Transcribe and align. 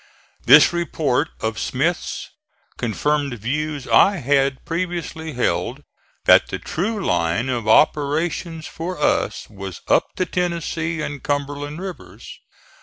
This 0.45 0.73
report 0.73 1.29
of 1.41 1.59
Smith's 1.59 2.31
confirmed 2.79 3.37
views 3.37 3.87
I 3.87 4.15
had 4.15 4.65
previously 4.65 5.33
held, 5.33 5.83
that 6.25 6.47
the 6.47 6.57
true 6.57 7.05
line 7.05 7.49
of 7.49 7.67
operations 7.67 8.65
for 8.65 8.97
us 8.99 9.47
was 9.47 9.81
up 9.87 10.07
the 10.15 10.25
Tennessee 10.25 11.01
and 11.03 11.21
Cumberland 11.21 11.79
rivers. 11.83 12.39